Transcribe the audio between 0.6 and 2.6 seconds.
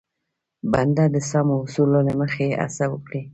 بنده د سمو اصولو له مخې